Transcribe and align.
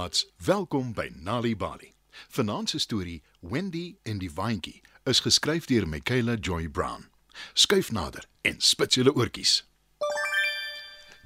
Maats, 0.00 0.26
welkom 0.44 0.94
by 0.96 1.10
Nali 1.14 1.56
Bali. 1.56 1.92
Vanaand 2.28 2.70
se 2.70 2.78
storie 2.78 3.22
Wendy 3.40 3.96
en 4.02 4.18
die 4.18 4.30
waantjie 4.32 4.80
is 5.04 5.20
geskryf 5.20 5.66
deur 5.68 5.84
Michaela 5.88 6.38
Joy 6.40 6.68
Brown. 6.68 7.10
Skuif 7.52 7.90
nader 7.92 8.24
en 8.40 8.56
spits 8.64 8.96
julle 8.96 9.12
oortjies. 9.12 9.58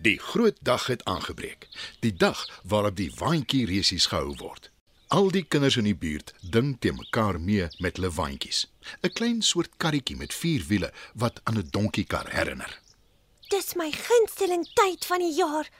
Die 0.02 0.16
groot 0.19 0.59
dag 0.60 0.87
het 0.87 1.05
aangebreek. 1.05 1.69
Die 2.00 2.12
dag 2.12 2.42
waarop 2.64 2.97
die 2.97 3.12
waantjie 3.14 3.62
resies 3.70 4.09
gehou 4.10 4.34
word. 4.42 4.73
Al 5.06 5.30
die 5.30 5.45
kinders 5.47 5.78
in 5.78 5.86
die 5.86 5.95
buurt 5.95 6.34
ding 6.41 6.75
te 6.80 6.91
mekaar 6.92 7.38
mee 7.41 7.70
met 7.78 8.02
hulle 8.02 8.11
waantjies. 8.11 8.66
'n 9.06 9.14
Klein 9.14 9.42
soort 9.42 9.70
karretjie 9.77 10.16
met 10.16 10.34
vier 10.34 10.66
wiele 10.66 10.91
wat 11.14 11.41
aan 11.45 11.62
'n 11.62 11.70
donkiekar 11.70 12.27
herinner. 12.34 12.80
Dis 13.48 13.75
my 13.75 13.92
gunsteling 13.92 14.66
tyd 14.75 15.06
van 15.06 15.19
die 15.19 15.34
jaar. 15.34 15.70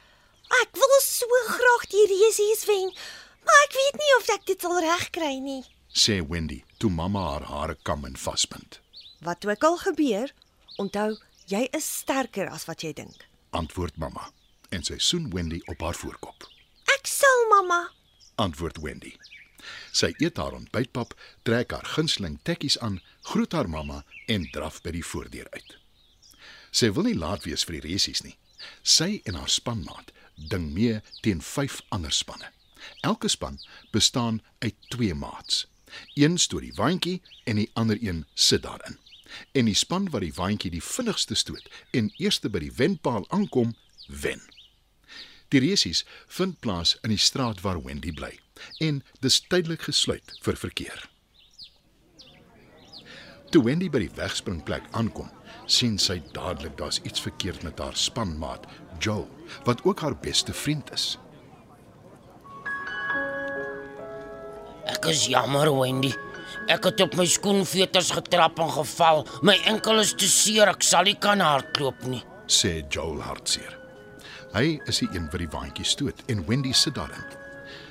Ek 0.61 0.75
wil 0.77 0.95
so 1.03 1.27
graag 1.49 1.85
die 1.91 2.05
resies 2.11 2.65
wen, 2.69 2.91
maar 3.45 3.61
ek 3.65 3.77
weet 3.77 3.99
nie 4.01 4.11
of 4.19 4.29
ek 4.35 4.45
dit 4.45 4.61
sal 4.61 4.79
regkry 4.81 5.39
nie. 5.39 5.63
sê 5.95 6.19
Wendy 6.27 6.63
toe 6.77 6.89
mamma 6.91 7.21
haar 7.31 7.45
hare 7.47 7.75
kam 7.83 8.03
en 8.05 8.17
vasbind. 8.19 8.79
Wat 9.23 9.45
ook 9.45 9.63
al 9.63 9.77
gebeur, 9.77 10.33
onthou, 10.77 11.15
jy 11.47 11.67
is 11.71 11.87
sterker 12.01 12.49
as 12.51 12.65
wat 12.67 12.83
jy 12.83 12.91
dink. 12.93 13.27
Antwoord 13.55 13.95
mamma 13.97 14.31
en 14.75 14.83
sy 14.83 14.97
soen 14.99 15.29
Wendy 15.31 15.61
op 15.71 15.81
haar 15.81 15.95
voorkop. 15.95 16.49
Ek 16.97 17.07
sal, 17.07 17.45
mamma. 17.49 17.93
Antwoord 18.35 18.81
Wendy. 18.83 19.13
Sy 19.95 20.11
eet 20.19 20.37
haar 20.37 20.53
ontbytpap, 20.57 21.15
trek 21.47 21.71
haar 21.71 21.87
gunsteling 21.95 22.39
tekkies 22.43 22.77
aan, 22.83 22.99
groet 23.31 23.55
haar 23.55 23.69
mamma 23.71 24.03
en 24.27 24.49
draf 24.51 24.81
by 24.83 24.91
die 24.97 25.05
voordeur 25.05 25.47
uit. 25.55 25.77
Sy 26.75 26.91
wil 26.91 27.07
nie 27.07 27.15
laat 27.15 27.45
wees 27.47 27.63
vir 27.63 27.79
die 27.79 27.93
resies 27.93 28.21
nie. 28.25 28.35
Sy 28.83 29.21
en 29.25 29.39
haar 29.39 29.49
spanmaat 29.49 30.11
ding 30.35 30.71
mee 30.73 31.01
teen 31.21 31.41
5 31.41 31.81
ander 31.89 32.11
spanne. 32.11 32.51
Elke 33.01 33.27
span 33.27 33.59
bestaan 33.91 34.41
uit 34.59 34.75
2 34.87 35.13
maats. 35.13 35.67
Een 36.13 36.37
stoot 36.37 36.61
die 36.61 36.73
waantjie 36.75 37.21
en 37.43 37.55
die 37.55 37.69
ander 37.73 37.97
een 38.01 38.25
sit 38.33 38.61
daarin. 38.63 38.97
En 39.51 39.65
die 39.65 39.75
span 39.75 40.09
wat 40.09 40.21
die 40.21 40.33
waantjie 40.33 40.71
die 40.71 40.83
vinnigste 40.83 41.35
stoot 41.35 41.69
en 41.91 42.11
eerste 42.17 42.49
by 42.49 42.59
die 42.59 42.73
wenpaal 42.75 43.25
aankom, 43.29 43.75
wen. 44.07 44.41
Die 45.53 45.59
resies 45.59 46.05
vind 46.27 46.59
plaas 46.59 46.95
in 47.01 47.13
die 47.13 47.21
straat 47.21 47.61
waar 47.61 47.81
Wendy 47.83 48.11
bly 48.13 48.33
en 48.83 49.03
dis 49.21 49.41
tydelik 49.47 49.85
gesluit 49.87 50.37
vir 50.41 50.57
verkeer. 50.57 51.09
Toe 53.53 53.61
Wendy 53.63 53.89
by 53.89 54.01
die 54.03 54.13
wegspringplek 54.17 54.87
aankom, 54.91 55.29
sien 55.65 55.97
sy 56.01 56.19
dadelik 56.33 56.77
daar's 56.77 56.99
iets 57.03 57.21
verkeerd 57.21 57.63
met 57.63 57.79
haar 57.79 57.95
spanmaat, 57.97 58.65
Joel, 58.99 59.27
wat 59.65 59.83
ook 59.83 59.99
haar 59.99 60.15
beste 60.21 60.53
vriend 60.53 60.91
is. 60.93 61.17
Ek 64.85 65.05
is 65.09 65.25
jammer, 65.27 65.71
Wendy. 65.73 66.13
Ek 66.69 66.85
het 66.85 67.01
op 67.01 67.15
my 67.17 67.25
skoenveters 67.29 68.11
getrap 68.15 68.59
en 68.61 68.69
geval. 68.71 69.25
My 69.45 69.57
enkel 69.69 69.99
is 70.01 70.13
te 70.13 70.29
seer, 70.29 70.69
ek 70.69 70.85
sal 70.85 71.09
nie 71.09 71.17
kan 71.19 71.41
hardloop 71.43 72.05
nie. 72.09 72.23
sê 72.45 72.83
Joel 72.93 73.23
hartseer. 73.25 73.73
Hy 74.53 74.77
is 74.85 75.01
die 75.01 75.09
een 75.15 75.25
wat 75.33 75.41
die 75.41 75.49
waantjie 75.49 75.85
stoot 75.85 76.21
en 76.29 76.45
Wendy 76.45 76.73
sit 76.73 76.95
daarin. 76.95 77.25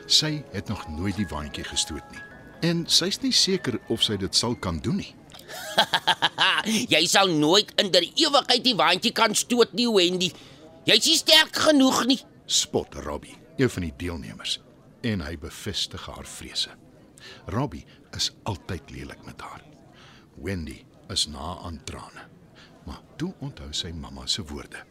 Sy 0.06 0.44
het 0.52 0.70
nog 0.70 0.86
nooit 0.88 1.16
die 1.18 1.26
waantjie 1.26 1.66
gestoot 1.66 2.06
nie 2.14 2.22
en 2.64 2.84
sy's 2.88 3.20
nie 3.22 3.32
seker 3.36 3.76
of 3.92 4.04
sy 4.04 4.16
dit 4.20 4.36
sal 4.36 4.56
kan 4.56 4.80
doen 4.84 5.02
nie. 5.02 5.12
Jy 6.66 7.02
sal 7.10 7.28
nooit 7.28 7.72
in 7.80 7.90
der 7.94 8.04
ewigheid 8.06 8.64
die 8.64 8.74
waantjie 8.78 9.12
kan 9.12 9.34
stoot 9.34 9.72
nie, 9.76 9.88
Wendy. 9.90 10.30
Jy's 10.88 11.06
nie 11.08 11.16
sterk 11.16 11.56
genoeg 11.66 12.04
nie. 12.08 12.20
Spot 12.46 12.94
Robbie, 13.06 13.36
een 13.56 13.70
van 13.70 13.82
die 13.86 13.92
deelnemers, 13.96 14.58
en 15.04 15.20
hy 15.24 15.36
bevestig 15.40 16.04
haar 16.06 16.26
vrese. 16.28 16.70
Robbie 17.52 17.84
is 18.16 18.30
altyd 18.44 18.90
lelik 18.92 19.24
met 19.24 19.40
haar. 19.40 19.62
Wendy 20.42 20.82
is 21.12 21.26
na 21.32 21.58
aan 21.64 21.80
trane. 21.88 22.28
Maar 22.84 23.00
toe 23.16 23.32
onthou 23.40 23.70
sy 23.72 23.92
mamma 23.96 24.26
se 24.28 24.42
woorde 24.44 24.82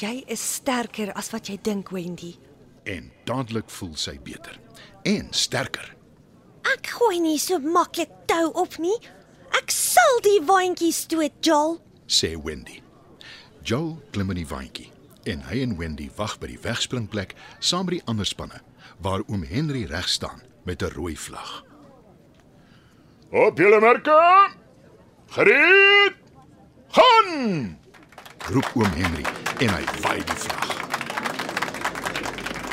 Jy 0.00 0.22
is 0.32 0.40
sterker 0.54 1.10
as 1.12 1.28
wat 1.30 1.46
jy 1.50 1.58
dink, 1.62 1.90
Wendy. 1.92 2.32
en 2.84 3.12
dadelik 3.28 3.68
voel 3.70 3.92
sy 3.94 4.16
beter 4.24 4.56
en 5.06 5.28
sterker. 5.30 5.92
Ek 6.66 6.86
gooi 6.96 7.20
nie 7.20 7.36
so 7.38 7.58
maklik 7.62 8.10
tou 8.26 8.48
op 8.58 8.78
nie. 8.82 8.96
Sal 10.12 10.20
die 10.20 10.40
waantjie 10.44 10.92
stoot, 10.92 11.32
Joel. 11.40 11.78
sê 12.04 12.36
Wendy. 12.36 12.82
Joel 13.64 13.94
klim 14.12 14.28
in 14.34 14.42
die 14.42 14.48
waantjie 14.50 14.90
en 15.24 15.40
hy 15.48 15.62
en 15.64 15.72
Wendy 15.78 16.10
wag 16.18 16.34
by 16.42 16.50
die 16.50 16.58
wegspringplek 16.60 17.32
saam 17.64 17.86
met 17.88 17.96
die 17.96 18.02
ander 18.04 18.28
spanne 18.28 18.60
waar 19.00 19.24
oom 19.24 19.46
Henry 19.48 19.86
reg 19.88 20.10
staan 20.12 20.42
met 20.68 20.82
'n 20.82 20.92
rooi 20.92 21.16
vlag. 21.16 21.64
Op 23.30 23.56
julle 23.56 23.80
merke. 23.80 24.52
Gereed. 25.32 26.14
Gaan! 26.90 27.78
Roep 28.52 28.68
oom 28.76 28.92
Henry 28.92 29.24
en 29.64 29.68
hy 29.72 29.84
waai 30.02 30.20
die 30.24 30.36
vlag. 30.44 30.91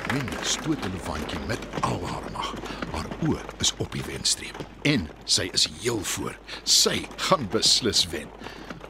Wendy 0.10 0.38
stoot 0.42 0.84
hulle 0.84 0.98
waantjie 1.06 1.40
met 1.48 1.60
al 1.86 2.00
haar 2.08 2.32
mag. 2.34 2.54
Haar 2.92 3.10
oë 3.28 3.42
is 3.62 3.70
op 3.78 3.92
die 3.94 4.02
wenstreep 4.08 4.58
en 4.90 5.04
sy 5.30 5.46
is 5.54 5.68
heel 5.82 6.00
voor. 6.14 6.38
Sy 6.64 7.04
gaan 7.28 7.46
beslis 7.54 8.08
wen. 8.10 8.30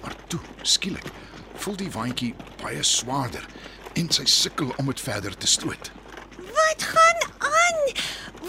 Maar 0.02 0.16
toe, 0.31 0.40
skielik, 0.63 1.09
voel 1.59 1.75
die 1.81 1.90
waantjie 1.91 2.31
baie 2.62 2.84
swaarder 2.88 3.44
en 4.00 4.07
sy 4.16 4.24
sukkel 4.31 4.72
om 4.80 4.88
dit 4.94 5.03
verder 5.03 5.35
te 5.35 5.47
stoot. 5.47 5.91
Wat 6.56 6.88
gaan 6.94 7.25
aan? 7.51 7.81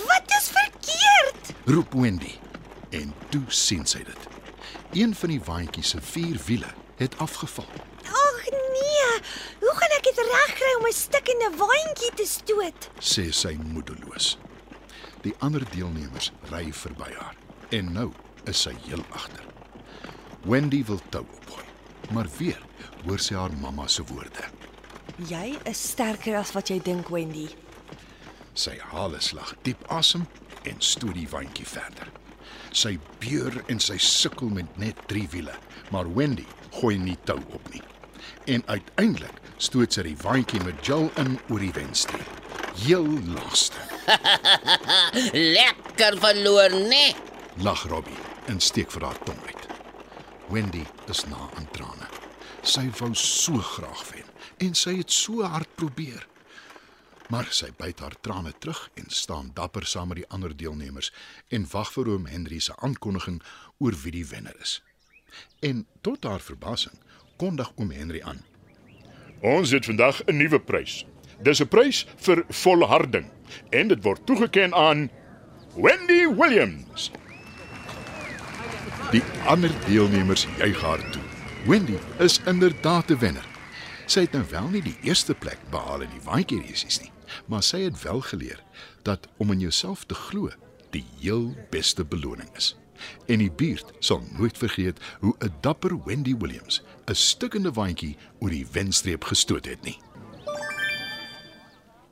Wat 0.06 0.36
is 0.38 0.50
verkeerd? 0.54 1.54
roep 1.66 1.98
Wendy 1.98 2.36
en 2.94 3.10
toe 3.34 3.42
sien 3.48 3.82
sy 3.86 4.04
dit. 4.06 4.30
Een 4.94 5.14
van 5.14 5.34
die 5.34 5.42
waantjie 5.46 5.82
se 5.86 5.98
vier 6.12 6.38
wiele 6.46 6.70
het 7.02 7.18
afgeval. 7.18 7.66
Ag 8.06 8.46
nee. 8.46 9.10
Hoe 9.58 9.74
gaan 9.82 9.98
ek 9.98 10.06
dit 10.06 10.22
regkry 10.30 10.69
om 10.80 10.86
'n 10.86 10.92
stikkende 10.92 11.50
waantjie 11.56 12.12
te 12.14 12.26
stoot? 12.26 12.88
sê 12.98 13.32
sy 13.32 13.58
moedeloos. 13.72 14.38
Die 15.20 15.34
ander 15.38 15.64
deelnemers 15.70 16.32
ry 16.50 16.72
verby 16.72 17.12
haar 17.18 17.36
en 17.68 17.92
nou 17.92 18.12
is 18.44 18.62
sy 18.64 18.72
heel 18.88 19.04
agter. 19.12 19.44
Wendy 20.48 20.84
wil 20.84 21.00
tou 21.08 21.24
opgooi, 21.36 21.66
maar 22.10 22.28
weer 22.38 22.62
hoor 23.04 23.18
sy 23.18 23.34
haar 23.34 23.52
mamma 23.60 23.86
se 23.86 24.04
woorde. 24.04 24.48
Jy 25.28 25.58
is 25.68 25.82
sterker 25.90 26.36
as 26.36 26.52
wat 26.52 26.68
jy 26.68 26.78
dink, 26.80 27.08
Wendy. 27.08 27.48
Sy 28.54 28.78
haal 28.78 29.14
'n 29.14 29.20
slag 29.20 29.54
diep 29.62 29.84
asem 29.88 30.26
en 30.64 30.80
stoot 30.80 31.14
die 31.14 31.28
waantjie 31.28 31.66
verder. 31.66 32.08
Sy 32.72 32.98
beur 33.18 33.64
en 33.68 33.80
sy 33.80 33.98
sukkel 33.98 34.48
met 34.48 34.78
net 34.78 34.96
3 35.06 35.28
wiele, 35.28 35.54
maar 35.90 36.14
Wendy 36.14 36.46
gooi 36.70 36.98
nie 36.98 37.18
tou 37.24 37.40
op 37.52 37.70
nie. 37.70 37.82
En 38.46 38.62
uiteindelik 38.66 39.40
stoot 39.60 39.92
sy 39.92 40.06
die 40.08 40.16
waantjie 40.22 40.60
met 40.64 40.80
Jill 40.86 41.10
in 41.20 41.36
oor 41.50 41.60
die 41.60 41.72
wenstreep. 41.76 42.38
Heel 42.80 43.06
laaste. 43.34 43.82
Lekker 45.58 46.16
verloor, 46.22 46.76
nee. 46.88 47.12
lag 47.60 47.82
Robbie 47.90 48.16
en 48.48 48.60
steek 48.60 48.90
vir 48.94 49.04
haar 49.04 49.18
tong 49.26 49.38
uit. 49.44 49.68
Wendy 50.50 50.84
is 51.12 51.26
na 51.28 51.50
aan 51.58 51.68
trane. 51.74 52.08
Sy 52.64 52.86
wou 52.98 53.12
so 53.14 53.60
graag 53.76 54.02
wen 54.10 54.28
en 54.64 54.74
sy 54.76 54.96
het 54.98 55.12
so 55.12 55.44
hard 55.44 55.68
probeer. 55.76 56.24
Maar 57.30 57.46
sy 57.54 57.70
byt 57.78 58.00
haar 58.02 58.16
trane 58.24 58.52
terug 58.58 58.88
en 58.98 59.12
staan 59.14 59.52
dapper 59.54 59.86
saam 59.86 60.10
met 60.10 60.22
die 60.22 60.28
ander 60.34 60.56
deelnemers 60.56 61.12
en 61.52 61.68
wag 61.70 61.92
vir 61.94 62.10
oom 62.14 62.26
Henry 62.32 62.58
se 62.64 62.74
aankondiging 62.80 63.38
oor 63.78 63.96
wie 64.02 64.16
die 64.18 64.26
wenner 64.26 64.56
is. 64.60 64.80
En 65.62 65.84
tot 66.02 66.24
haar 66.24 66.42
verbasing 66.42 66.96
kondig 67.38 67.70
oom 67.76 67.92
Henry 67.94 68.24
aan. 68.24 68.42
Ons 69.40 69.70
het 69.70 69.84
vandag 69.84 70.22
'n 70.26 70.36
nuwe 70.36 70.60
prys. 70.60 71.06
Dis 71.42 71.60
'n 71.60 71.68
prys 71.68 72.06
vir 72.16 72.44
volharding 72.48 73.26
en 73.70 73.88
dit 73.88 74.02
word 74.02 74.26
toegekend 74.26 74.72
aan 74.72 75.10
Wendy 75.74 76.26
Williams. 76.34 77.10
Die 79.10 79.22
ander 79.46 79.70
deelnemers 79.86 80.46
juig 80.58 80.80
haar 80.80 81.10
toe. 81.10 81.22
Wendy 81.66 81.96
is 82.18 82.40
inderdaad 82.46 83.10
'n 83.10 83.18
wenner. 83.18 83.46
Sy 84.06 84.20
het 84.20 84.32
nou 84.32 84.44
wel 84.50 84.68
nie 84.68 84.82
die 84.82 84.96
eerste 85.02 85.34
plek 85.34 85.58
behaal 85.70 86.00
in 86.00 86.10
die 86.10 86.24
waantjie 86.24 86.60
resies 86.60 87.00
nie, 87.00 87.12
maar 87.46 87.62
sy 87.62 87.80
het 87.80 88.02
wel 88.02 88.20
geleer 88.20 88.62
dat 89.02 89.28
om 89.36 89.50
in 89.50 89.60
jouself 89.60 90.04
te 90.04 90.14
glo 90.14 90.50
die 90.90 91.04
heel 91.20 91.54
beste 91.70 92.04
beloning 92.04 92.56
is. 92.56 92.79
En 93.26 93.38
die 93.38 93.52
buurt 93.52 93.92
sal 93.98 94.22
nooit 94.38 94.58
vergeet 94.58 95.00
hoe 95.20 95.34
'n 95.38 95.54
dapper 95.60 96.04
Wendy 96.04 96.36
Williams 96.36 96.82
'n 97.06 97.14
stikkende 97.14 97.72
waantjie 97.72 98.16
oor 98.38 98.50
die 98.50 98.66
wenstreep 98.72 99.24
gestoot 99.24 99.64
het 99.64 99.82
nie. 99.82 99.98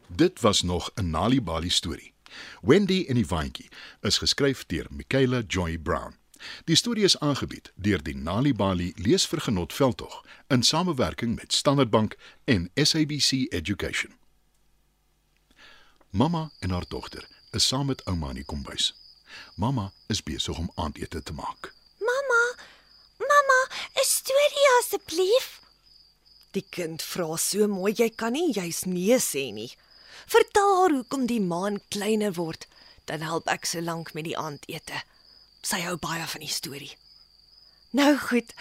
Dit 0.08 0.40
was 0.40 0.62
nog 0.62 0.90
'n 0.94 1.10
Nali 1.10 1.42
Bali 1.42 1.70
storie. 1.70 2.12
Wendy 2.62 3.04
en 3.08 3.14
die 3.14 3.26
waantjie 3.26 3.68
is 4.00 4.18
geskryf 4.18 4.66
deur 4.66 4.86
Michaela 4.90 5.42
Joy 5.46 5.78
Brown. 5.78 6.14
Die 6.64 6.76
storie 6.76 7.04
is 7.04 7.18
aangebied 7.18 7.72
deur 7.74 8.02
die 8.02 8.16
Nali 8.16 8.54
Bali 8.54 8.92
Leesvergenot 8.96 9.72
Veldtog 9.72 10.24
in 10.48 10.62
samewerking 10.62 11.34
met 11.34 11.52
Standard 11.52 11.90
Bank 11.90 12.16
en 12.44 12.70
SABC 12.74 13.30
Education. 13.52 14.12
Mamma 16.10 16.50
en 16.58 16.70
haar 16.70 16.84
dogter 16.88 17.28
is 17.50 17.66
saam 17.66 17.86
met 17.86 18.04
ouma 18.04 18.28
in 18.28 18.34
die 18.34 18.44
kombuis. 18.44 18.94
Mamma 19.54 19.92
is 20.06 20.22
besig 20.22 20.58
om 20.58 20.70
aandete 20.74 21.22
te 21.22 21.32
maak. 21.32 21.72
Mamma, 21.98 22.42
mamma, 23.18 23.60
'n 23.94 24.04
storie 24.04 24.68
asseblief. 24.78 25.60
Die 26.50 26.66
kind 26.70 27.02
vra 27.02 27.36
so 27.36 27.66
mooi 27.68 27.92
jy 27.92 28.10
kan 28.10 28.32
nie 28.32 28.52
juis 28.52 28.84
nee 28.84 29.18
sê 29.18 29.52
nie. 29.52 29.76
Vertel 30.26 30.76
haar 30.80 30.90
hoekom 30.90 31.26
die 31.26 31.40
maan 31.40 31.80
kleiner 31.88 32.34
word, 32.34 32.66
dan 33.04 33.20
help 33.20 33.48
ek 33.48 33.66
so 33.66 33.80
lank 33.80 34.14
met 34.14 34.24
die 34.24 34.36
aandete. 34.36 35.02
Sy 35.62 35.80
hou 35.80 35.96
baie 35.96 36.26
van 36.26 36.40
die 36.40 36.52
storie. 36.52 36.96
Nou 37.90 38.16
goed. 38.16 38.54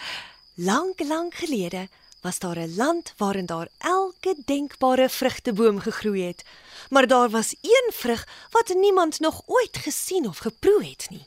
Lank, 0.56 1.00
lank 1.00 1.34
gelede 1.34 1.88
was 2.20 2.38
daar 2.38 2.58
'n 2.58 2.74
land 2.76 3.14
waarin 3.16 3.46
daar 3.46 3.68
elke 3.78 4.34
denkbare 4.44 5.08
vrugteboom 5.08 5.78
gegroei 5.80 6.22
het, 6.22 6.44
maar 6.90 7.06
daar 7.06 7.30
was 7.30 7.54
een 7.60 7.90
vrug 7.92 8.28
wat 8.50 8.68
niemand 8.74 9.20
nog 9.20 9.42
ooit 9.46 9.76
gesien 9.76 10.28
of 10.28 10.38
geproe 10.38 10.84
het 10.84 11.06
nie. 11.10 11.26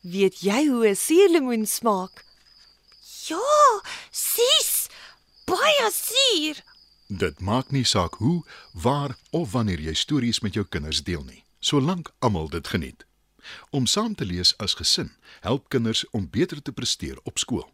Weet 0.00 0.40
jy 0.40 0.66
hoe 0.66 0.88
'n 0.88 0.96
suurlemoen 0.96 1.66
smaak? 1.66 2.24
Ja, 3.26 3.82
sis. 4.10 4.86
Baie 5.44 5.90
suur. 5.92 6.62
Dit 7.06 7.40
maak 7.40 7.70
nie 7.70 7.84
saak 7.84 8.14
hoe, 8.14 8.44
waar 8.72 9.16
of 9.30 9.52
wanneer 9.52 9.80
jy 9.80 9.94
stories 9.94 10.40
met 10.40 10.54
jou 10.54 10.66
kinders 10.68 11.02
deel 11.02 11.22
nie, 11.22 11.44
solank 11.58 12.12
almal 12.18 12.48
dit 12.48 12.68
geniet. 12.68 13.06
Om 13.70 13.86
saam 13.86 14.14
te 14.14 14.24
lees 14.24 14.56
as 14.56 14.74
gesin 14.74 15.12
help 15.40 15.68
kinders 15.68 16.04
om 16.10 16.30
beter 16.30 16.62
te 16.62 16.72
presteer 16.72 17.18
op 17.22 17.38
skool. 17.38 17.68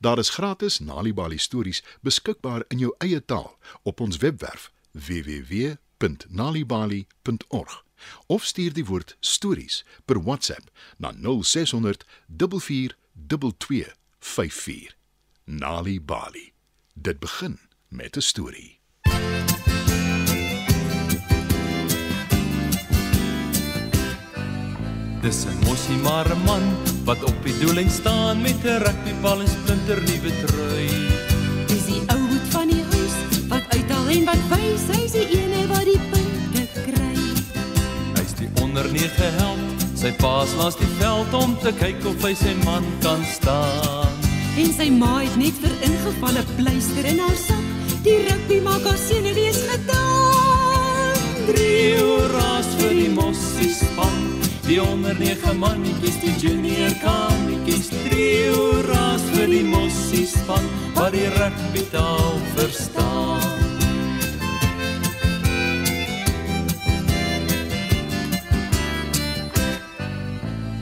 Daar 0.00 0.18
is 0.18 0.28
gratis 0.28 0.78
NaliBali 0.78 1.38
stories 1.38 1.82
beskikbaar 2.00 2.64
in 2.68 2.78
jou 2.78 2.94
eie 2.98 3.24
taal 3.24 3.58
op 3.82 4.00
ons 4.00 4.16
webwerf 4.16 4.72
www.nalibali.org 4.92 7.84
of 8.26 8.44
stuur 8.44 8.72
die 8.72 8.84
woord 8.84 9.16
stories 9.20 9.84
per 10.04 10.22
WhatsApp 10.22 10.70
na 10.96 11.12
0600 11.12 12.04
4422 12.36 13.94
54. 14.18 14.96
NaliBali. 15.44 16.52
Dit 16.94 17.18
begin 17.18 17.58
met 17.88 18.16
'n 18.16 18.20
storie. 18.20 18.78
Dis 25.20 25.44
'n 25.44 25.58
mossie 25.64 25.96
maar 25.96 26.36
'n 26.36 26.42
man 26.44 26.62
wat 27.10 27.24
op 27.24 27.38
die 27.42 27.54
doellyn 27.58 27.90
staan 27.90 28.40
met 28.40 28.62
'n 28.62 28.78
rugbybal 28.86 29.40
en 29.40 29.48
splinter 29.48 30.00
nuwe 30.08 30.32
trui. 30.42 30.90
Dis 31.66 31.84
die 31.90 32.02
ou 32.14 32.20
hoed 32.30 32.46
van 32.54 32.68
die 32.68 32.84
huis 32.92 33.16
wat 33.48 33.64
uithaal 33.74 34.06
en 34.16 34.24
wat 34.30 34.42
wys 34.52 34.84
hy's 34.92 35.12
die 35.18 35.26
ene 35.40 35.66
wat 35.72 35.86
die 35.90 36.02
punte 36.12 36.62
kry. 36.86 37.18
Hy's 38.18 38.34
die 38.38 38.50
onder 38.62 38.86
9 38.92 39.30
held. 39.40 39.66
Sy 40.02 40.12
paas 40.22 40.54
langs 40.60 40.76
die 40.76 40.92
veld 41.00 41.34
om 41.34 41.58
te 41.64 41.72
kyk 41.82 42.06
of 42.06 42.22
hy 42.22 42.34
sy 42.34 42.54
man 42.64 42.84
kan 43.02 43.24
staan. 43.34 44.14
En 44.62 44.70
sy 44.78 44.88
ma 45.02 45.18
het 45.18 45.36
net 45.36 45.56
vir 45.62 45.74
ingevalle 45.88 46.44
pleister 46.56 47.04
in 47.04 47.18
haar 47.18 47.40
sak. 47.48 47.66
Die 48.06 48.18
rugby 48.28 48.60
maak 48.62 48.84
haar 48.86 49.02
sene 49.08 49.34
wees 49.34 49.60
gedaan. 49.72 51.18
Drie 51.50 51.98
hoera's 51.98 52.70
vir 52.78 52.94
die 53.02 53.12
mossie 53.18 53.74
span. 53.74 54.20
Die 54.70 54.82
onder 54.82 55.18
9 55.18 55.58
mannetjies, 55.58 56.20
die 56.22 56.34
junior 56.38 56.92
kammetjies, 57.02 57.88
drie 57.90 58.52
hoera's 58.54 59.24
vir 59.32 59.48
die 59.50 59.64
mossie 59.66 60.22
span 60.30 60.68
wat 60.94 61.10
die 61.10 61.26
rugby 61.32 61.82
taal 61.90 62.36
verstaan. 62.54 63.64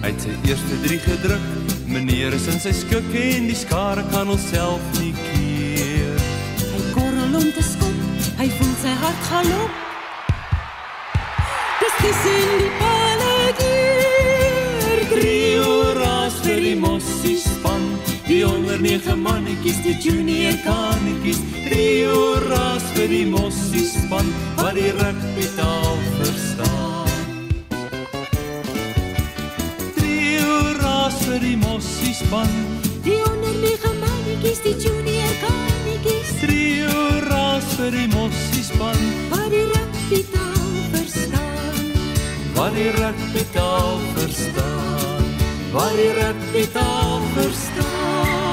Hy 0.02 0.10
het 0.10 0.20
sy 0.20 0.34
eerste 0.50 0.80
3 0.84 1.00
gedruk. 1.06 1.48
Meneer 1.88 2.36
is 2.36 2.44
in 2.52 2.60
sy 2.60 2.74
skik 2.76 3.08
en 3.22 3.48
die 3.48 3.56
skare 3.56 4.04
kan 4.12 4.28
homself 4.28 4.84
nie 4.98 5.14
keer. 5.22 6.20
Hy 6.74 6.82
korrel 6.92 7.40
om 7.40 7.48
te 7.56 7.64
skop. 7.64 8.04
Hy 8.36 8.52
voel 8.60 8.76
sy 8.84 8.92
hart 9.00 9.24
galop. 9.32 9.80
Dis 11.80 11.98
dis 12.04 12.28
in 12.34 12.54
die 12.66 12.87
Onder 18.78 18.90
9 18.90 19.22
mannetjies, 19.22 19.82
die 19.82 19.96
junior 19.98 20.54
kanetjies. 20.62 21.38
Drie 21.66 22.06
hoera's 22.06 22.84
vir 22.94 23.08
die 23.10 23.24
mossie 23.26 23.82
span 23.82 24.28
wat 24.54 24.76
die 24.78 24.92
rugby 24.94 25.46
taal 25.56 25.96
verstaan. 26.20 27.08
Drie 29.96 30.38
hoera's 30.44 31.18
vir 31.24 31.42
die 31.42 31.56
mossie 31.58 32.14
span. 32.14 32.54
Die 33.02 33.18
onder 33.26 33.56
nege 33.64 33.90
mannetjies, 33.98 34.62
die 34.62 34.76
junior 34.78 35.34
kanetjies. 35.42 36.30
Drie 36.44 36.86
hoera's 36.86 37.66
vir 37.80 37.90
die 37.96 38.06
mossie 38.14 38.62
span 38.62 39.02
Wat 39.32 39.50
die 39.50 39.64
rugby 39.74 40.22
taal 40.30 40.70
verstaan. 40.92 41.90
wat 42.54 42.78
die 42.78 42.92
rugby 42.94 43.42
taal 43.52 43.98
verstaan. 44.14 45.26
Wat 45.74 45.98
die 45.98 46.12
rugby 46.20 46.64
taal 46.78 47.18
verstaan. 47.34 48.47